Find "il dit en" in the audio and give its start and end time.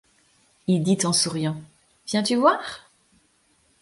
0.65-1.13